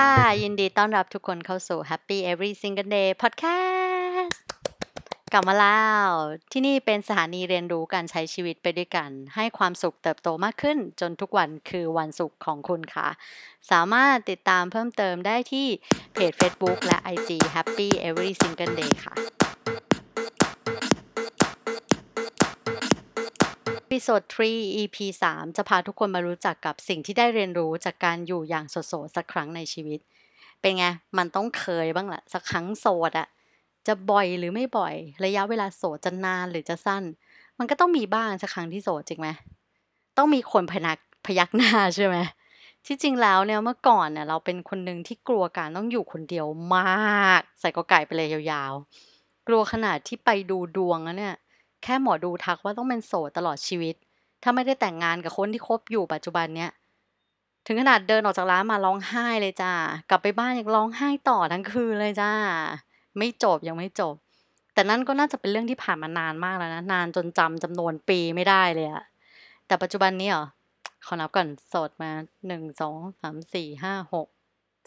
[0.00, 4.38] ค่ะ ยินดีต้อนรับทุกคนเข้าสู่ Happy Every Single Day Podcast
[5.32, 6.06] กลับมาแล้ว
[6.52, 13.08] ที่นี่เป็นสถานีเรียนรู้การใช้ชีวิตไปด้วยกัน ให้ความสุขเติบโตมากขึ้น จนทุกวันคือวันสุขของคุณค่ะ
[13.70, 15.66] สามารถติดตามเพิ่มเติมได้ที่
[16.14, 19.39] เพจ Facebook และ IG Happy Every Single Day ค่ะ
[23.90, 24.96] พิโซด3 EP
[25.32, 30.00] 3 จะพาทุกคนมารู้จักกับสิ่งที่ได้เรียนรู้จากการอยู่อย่างโสดๆสักครั้งในชีวิต
[30.60, 30.84] เป็นไง
[31.18, 33.28] มันต้องเคยบ้างแหละสักครั้งโสดอะ
[33.86, 34.94] จะบ่อยหรือไม่บ่อย
[35.24, 37.02] ระยะเวลาโสดจะนานหรือจะสั้น
[37.58, 39.28] มันก็ต้องมีบ้างสักครั้งที่โสดจริงไหม
[40.16, 42.16] ต้องมีคนพนักพยักหน้าใช่ไหม
[42.86, 46.46] ที่จริงแล้วเนี่ยเมื่อก่อนเนี่ยเราเป็นคนหนึ่งที่กลัวการต้องอยู่คนเดียว
[46.76, 51.36] มาก ใส่กอไก่ไปเลยยาวๆ กลัวขนาดที่ไปดูดวงแล้วเนี่ย
[51.82, 53.94] แค่หมอดูทักว่าต้องเป็นโสดตลอดชีวิต
[54.42, 56.70] ถ้าไม่ได้แต่งงานกับคนที่คบอยู่ปัจจุบันเนี้ย
[57.66, 59.72] ถึงขนาดเดินออกจากร้านมาร้องไห้เลยจ้า
[60.10, 62.32] กลับไปบ้านยังร้องไห้ต่อทั้งคืนเลยจ้า
[63.18, 64.14] ไม่จบยังไม่จบ
[64.74, 69.04] แต่นั่นก็น่าจะเป็นเรื่องที่ผ่านมานานมากแล้วนะนานจนจำจำนวนปีไม่ได้เลยอะ
[69.66, 70.44] แต่ปัจจุบันนี้เหรอ
[71.06, 72.10] ขอนับก่อนโสดมา
[72.46, 74.28] หนึ่งสองสามสี่ห้าหก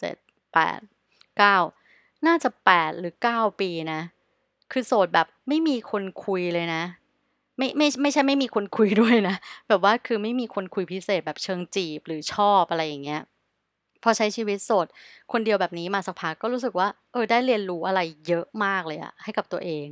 [0.00, 0.16] เจ็ด
[0.54, 0.80] แปด
[1.38, 1.56] เก้า
[2.26, 4.00] น่าจะแปดหรือเก้าปีนะ
[4.72, 6.82] คือโสดแบบไม่มีคนคุยเลยนะ
[7.58, 9.36] ไม่ไม่ไม่ใช่ไม่มีคนคุยด้วยนะ
[9.68, 13.22] แบบว่าคือไม่มีคนคุยพิเศษแบบเชิงจีบหรือชอบอะไรอย่างเงี้ย
[14.02, 14.86] พอใช้ชีวิตโสด
[15.32, 19.86] คนเดียวแบบนี้มาสักพักก็รู้สึกว่าเออได้เรียนรู้อะไรเยอะมากเลยอะให้กับตัวเอง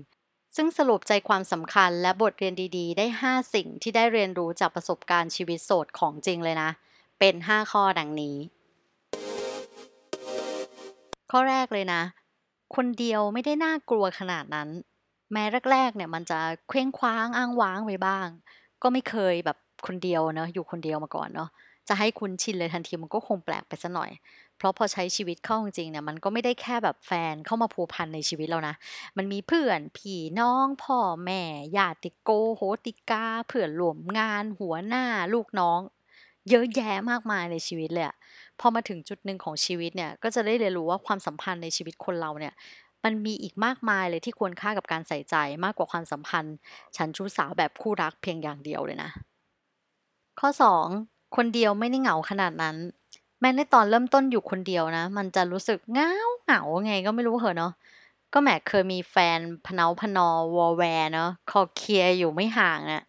[0.57, 6.71] ซึ่งสรุปใจความสำคัญและบทเรียนดีๆ ได้ 5 สิ่งที่ได้เรียนรู้จากประสบการณ์ชีวิตโสดของจริงเลยนะ
[7.19, 8.37] เป็น 5 ข้อดังนี้
[11.31, 12.03] ข้อแรกเลยนะ
[12.77, 14.69] คนเดียวไม่ได้น่ากลัวขนาดนั้น
[15.33, 18.29] แม้แรกๆเนี่ยมันจะเคว้งคว้างอ้างว้างไปบ้าง
[18.83, 21.49] ก็ไม่เคยแบบคนเดียวเนาะอยู่คนเดียวมาก่อนเนาะ
[21.89, 24.11] จะให้คุณชินเลยทันทีมันก็คงแปลกไปซะหน่อย
[24.57, 28.75] เพราะพอใช้ชีวิตเข้าจริงเนี่ยมันก็ไม่ได้แค่แบบแฟนเข้ามาผูกพันในชีวิตเรานะ
[29.17, 31.43] มันมีเพื่อนพี่น้อง พ่อแม่
[31.77, 35.81] ญาติโกโหติกาเพื่อนร่วมงาน หัวหน้า ลูกน้อง
[36.51, 38.07] เยอะแยะมากมายในชีวิตเลย
[38.63, 42.55] พอมาถึงจุดหนึ่งของชีวิตเนี่ยก็จะได้เรียนรู้ว่าความสัมพันธ์ในชีวิตคนเราเนี่ย
[43.05, 46.55] มันมีอีกมากมายเลยที่ควรค่ากับการใส่ใจมากกว่าความสัมพันธ์
[46.97, 49.11] ฉันชู้สาวแบบคู่รักเพียงอย่างเดียวเลยนะ
[50.41, 50.87] ข้อ 2
[51.37, 52.77] คนเดียวไม่ได้เหงาขนาดนั้น
[53.41, 56.11] แม้ในตอนเริ่มต้นอยู่คนเดียวนะ มันจะรู้สึกเหงา
[56.45, 57.73] เหงาไงก็ไม่รู้เหรอเนาะ
[58.33, 63.03] ก็แหมเคยมีแฟนพเนาพนอวอแวร์เนาะคอเคลียร์อยู่ไม่ห่างเนี่ย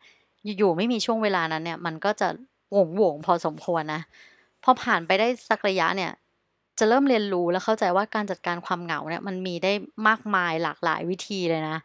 [0.58, 2.28] อยู่ๆไม่มีช่วงเวลานั้นเนี่ย มันก็จะ
[2.72, 4.02] โหวงโหวงพอสมควรนะ
[4.64, 6.12] พอผ่านไปได้สักระยะเนี่ย
[6.80, 9.72] จะเริ่มเรียนรู้และเข้าใจว่าการจัดการความเหงาเนี่ยมันมีได้
[10.08, 11.78] มากมายหลากหลายวิธีเลยนะ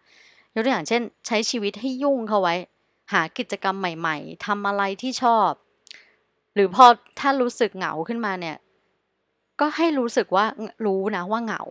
[0.55, 2.55] ยกตัวอย่างเช่น ใช้ชีวิตให้ยุ่งเข้าไว้
[3.13, 5.51] หากิจกรรมใหม่ ๆทำอะไรที่ชอบ
[6.55, 6.87] หรือพอ
[7.21, 8.57] ถ้ารู้สึกเหงาขึ้นมาเนี่ย
[9.61, 10.45] ก็ให้รู้สึกว่า
[10.87, 11.63] รู้นะว่าเหงา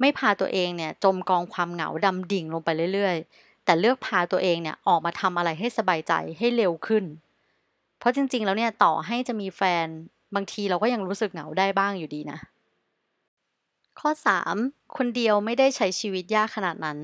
[0.00, 7.04] ไม่พาตัวเองเนี่ยจมกองความเหงาดำดิ่งลงไปเรื่อยๆ แต่เลือกพาตัวเองเนี่ยออกมาทำอะไรให้สบายใจให้เร็วขึ้น
[7.98, 9.86] เพราะจริงๆแล้วเนี่ยต่อให้จะมีแฟน
[10.34, 12.38] บางทีเราก็ยังรู้สึกเหงาได้บ้างอยู่ดีนะ
[14.00, 14.56] ข้อ 3
[14.96, 16.98] คนเดียวไม่ได้ใช้ชีวิตยากขนาดนั้น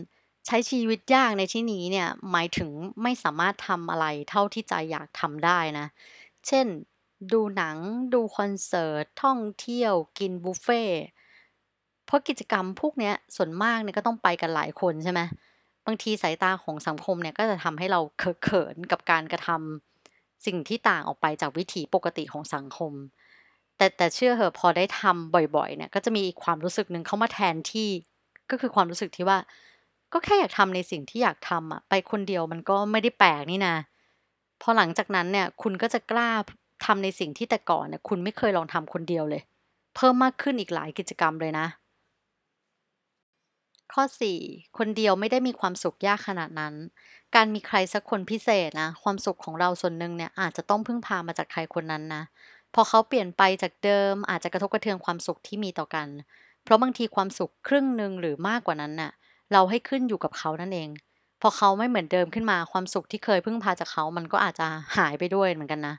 [0.47, 2.71] ใช้ชีวิตยากในที่นี้เนี่ยหมายถึง
[3.03, 5.87] ไม่สามารถทำอะไรเท่าที่ใจอยากทำได้นะ
[6.47, 6.66] เช่น
[7.32, 7.77] ดูหนัง
[8.15, 10.82] ดูคอนเสิร์ต ท่องเที่ยว กินบุฟเฟ่
[12.06, 15.21] เพราะกิจกรรมพวกนี้ส่วนมากเนี่ยก็ต้องไปกันหลายคนใช่ไหม
[15.87, 19.91] บางทีสายตาของสังคมเนี่ยก็จะทำให้เราเขินกับการกระทำ
[20.47, 22.92] สิ่งที่ต่างออกไปจากวิถีปกติของสังคม
[23.76, 27.91] แต่แต่เชื่อเหอะพอได้ทำบ่อยๆเนี่ยก็จะมีอีกความรู้สึกหนึ่งเข้ามาแทนที่
[28.50, 29.38] ก็คือความรู้สึกที่ว่า
[30.12, 33.76] ก็แค่อยากทำในสิ่งที่อยากทำอะไปคนเดียวมันก็ไม่ได้แปลกนี่นะ
[34.62, 36.31] พอหลังจากนั้นเนี่ยคุณก็จะกล้า
[36.84, 39.42] ทำในสิ่งที่แต่ก่อนเนี่ยคุณไม่เคยลองทำคนเดียวเลย
[39.97, 41.66] เพิ่มมากขึ้นอีกหลายกิจกรรมเลยนะ
[43.94, 44.04] ข้อ
[44.41, 46.75] 4 คนเดียวไม่ได้มีความสุขยากขนาดนั้น
[47.34, 52.22] การมีใครสักคนพิเศษนะ ความสุขของเราส่วนหนึ่งเนี่ยอาจจะต้องพึ่งพามาจากใครคนนั้นนะ
[52.75, 56.08] พอเขาเปลี่ยนไปจากเดิม อาจจะกระทบกระเทือนความสุขที่มีต่อกัน
[56.64, 59.11] เพราะบางทีความสุขครึ่งหนึ่งหรือมากกว่านั้นน่ะ
[59.52, 60.88] เราให้ขึ้นอยู่กับเขานั่นเอง
[61.40, 65.94] พอเขาไม่เหมือนเดิมขึ้นมาความสุขที่เคยพึ่งพาจากเขา มันก็อาจจะหายไปด้วยเหมือนกันนะ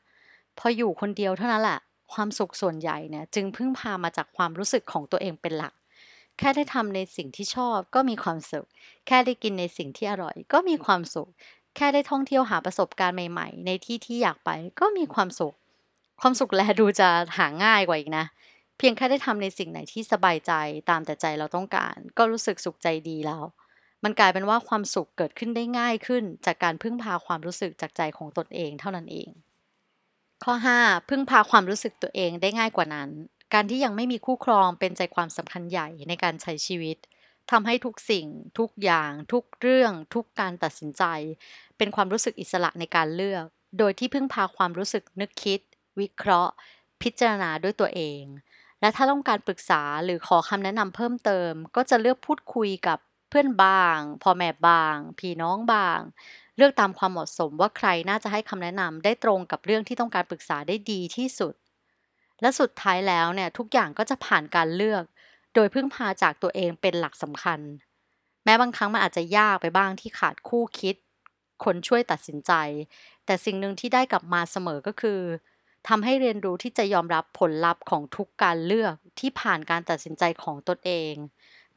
[0.57, 1.79] พออยู่คนเดียวเท่านั้นแหละ
[2.13, 5.73] ความสุขส่วนใหญ่เนี่ยจึงพึ่งพามาจากความรู้สึกของตัวเองเป็นหลัก
[6.39, 8.67] แค่ได้ทำในสิ่งที่ชอบก็มีความสุข
[9.07, 11.29] แค่ได้กินในสิ่งที่อร่อย ก็มีความสุข
[11.75, 14.49] แค่ได้ท่องเที่ยวหาประสบการณ์ใหม่ๆ ในที่ที่อยากไป
[14.79, 15.55] ก็มีความสุข
[16.21, 18.25] ความสุขแลดูจะหาง่ายกว่าอีกนะ
[18.77, 20.51] เพียงแค่ได้ทำในสิ่งไหนที่สบายใจ
[20.89, 23.43] ตามแต่ใจเราต้องการ ก็รู้สึกสุขใจดีแล้ว
[24.03, 29.29] มันกลายเป็นว่าความสุขเกิดขึ้นได้ง่ายขึ้น จากการพึ่งพาความรู้สึกจากใจของตนเองเท่านั้นเอง
[30.43, 33.09] ข้อ 5 พึ่งพาความรู้สึกตัวเองได้ง่ายกว่านั้น
[33.53, 36.97] การที่ยังไม่มีคู่ครองเป็นใจความสำคัญใหญ่ในการใช้ชีวิต
[37.51, 38.27] ทำให้ทุกสิ่ง
[38.59, 41.03] ทุกอย่าง ทุกเรื่อง ทุกการตัดสินใจ
[41.77, 43.45] เป็นความรู้สึกอิสระในการเลือก
[43.79, 45.59] โดยที่พึ่งพาความรู้สึกนึกคิด
[45.99, 46.53] วิเคราะห์
[47.01, 48.23] พิจารณาด้วยตัวเอง
[48.81, 52.97] และถ้าต้องการปรึกษาหรือขอคำแนะนำเพิ่มเติม ก็จะเลือกพูดคุยกับ
[53.29, 55.99] เพื่อนบางพ่อแม่บางพี่น้องบาง
[56.57, 61.53] เลือกตามความเหมาะสมว่าใครน่าจะให้คำแนะนำได้ตรงกับเรื่องที่ต้องการปรึกษาได้ดีที่สุด
[62.41, 65.03] และสุดท้ายแล้วเนี่ยทุกอย่างก็จะผ่านการเลือก
[65.55, 67.59] โดยพึ่งพาจากตัวเองเป็นหลักสำคัญ
[68.43, 70.95] แม้บางครั้งมันอาจจะยากไปบ้างที่ขาดคู่คิด
[71.63, 72.51] คนช่วยตัดสินใจ
[73.25, 75.19] แต่สิ่งหนึ่งที่ได้กลับมาเสมอก็คือ
[75.87, 81.13] ทำให้เรียนรู้ที่จะยอมรับผลลัพธ์ของทุกการเลือกที่ผ่านการตัดสินใจของตนเอง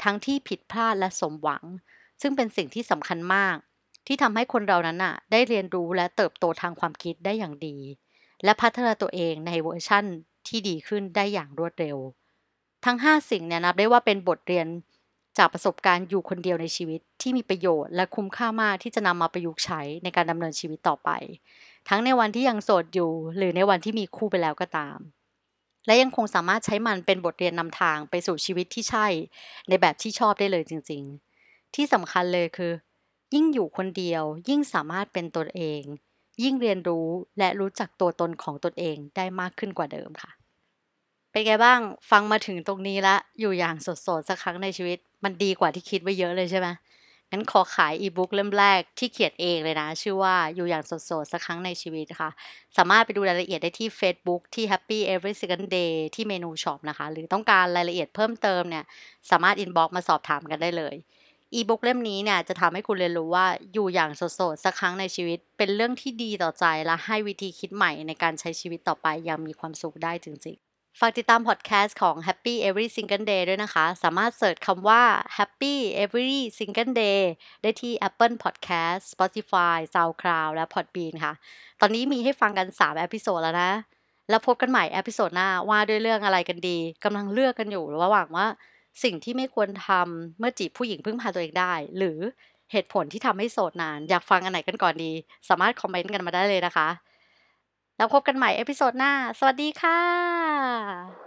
[0.03, 1.64] ทั้งที่ผิดพลาดและสมหวัง
[2.20, 3.56] ซึ่งเป็นสิ่งที่สำคัญมาก
[4.06, 7.76] ที่ทำให้คนเรานั้นน่ะ ได้เรียนรู้และเติบโตทางความคิดได้อย่างดี
[8.44, 10.05] และพัฒนาตัวเองในเวอร์ชั่น
[10.48, 11.98] ที่ดีขึ้นได้อย่างรวดเร็ว
[12.84, 14.66] ทั้ง 5 สิ่งเนี่ยนับได้ว่าเป็นบทเรียน
[15.38, 21.10] จากประสบการณ์อยู่คนเดียวในชีวิตที่มีประโยชน์และคุ้มค่ามากที่จะนำมาประยุกต์ใช้ในการดำเนินชีวิตต่อไป
[21.88, 24.98] ทั้งในวันที่ยังโสดอยู่ หรือในวันที่มีคู่ไปแล้วก็ตาม
[25.87, 29.06] และยังคงสามารถใช้มันเป็นบทเรียนนำทางไปสู่ชีวิตที่ใช่
[29.69, 31.02] ในแบบที่ชอบได้เลยจริง
[31.40, 32.72] ๆ ที่สำคัญเลยคือ
[33.34, 35.82] ยิ่งอยู่คนเดียว ยิ่งสามารถเป็นตนเอง
[36.43, 37.08] ยิ่งเรียนรู้
[37.38, 40.31] และรู้จักตัวตนของตนเองได้มากขึ้นกว่าเดิมค่ะ
[41.37, 41.81] เป็นไงบ้าง
[42.11, 43.88] ฟังมาถึงตรงนี้ละ อยู่อย่างส
[44.19, 46.69] ดๆสักครั้งในชีวิต มันดีกว่าที่คิดไว้เยอะเลยใช่ไหม
[47.31, 50.93] งั้นขอขายอีบุ๊กเล่มแรกที่เขียนเองเลยนะ ชื่อว่าอยู่อย่างส
[51.23, 52.31] ดๆสักครั้งในชีวิตค่ะ
[52.77, 58.85] สามารถไปดูรายละเอียดได้ที่ Facebook ที่ Happy Every Single Day ที่เมนู shop นะคะ หรือต้องการรายละเอียดเพิ่มเติมเนี่ย
[59.31, 60.94] สามารถ inbox มาสอบถามกันได้เลย
[61.55, 64.23] อีบุ๊กเล่มนี้เนี่ยจะทำให้คุณเรียนรู้ว่าอยู่อย่างส
[64.53, 70.59] ดๆสักครั้งในชีวิต เป็นเรื่องที่ดีต่อใจและให้วิธีคิดใหม่ในการใช้ชีวิตต่อไปอย่างมีความสุขได้จริง
[71.00, 75.02] ฝากติดตามพอดแคสต์ของ Happy Every Single Day ด้วยนะคะ สามารถ search คำว่า
[75.37, 77.20] Happy Every Single Day
[77.62, 81.32] ได้ที่ Apple Podcast Spotify SoundCloud และ Podbean ค่ะ
[81.81, 83.72] ตอนนี้มีให้ฟังกัน3 episode แล้วนะ
[84.31, 88.46] แล้วพบกันใหม่ episode หน้าว่าด้วยเรื่องอะไรกันดีกำลังเลือกกันอยู่ระหว่างว่า
[89.04, 92.19] สิ่งที่ไม่ควรทำเมื่อจีบผู้หญิงพึ่งพาตัวเองได้ หรือ
[92.72, 95.12] เหตุผลที่ทำให้โสดนาน อยากฟังอันไหนกันก่อนดี
[95.48, 96.88] สามารถ comment กันมาได้เลยนะคะ
[97.96, 101.25] แล้วพบกันใหม่ episode หน้า สวัสดีค่ะ